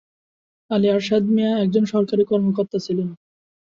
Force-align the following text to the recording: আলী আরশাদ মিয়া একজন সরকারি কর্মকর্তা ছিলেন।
আলী 0.69 0.87
আরশাদ 0.89 1.23
মিয়া 1.27 1.51
একজন 1.63 1.83
সরকারি 1.93 2.23
কর্মকর্তা 2.25 2.77
ছিলেন। 2.85 3.09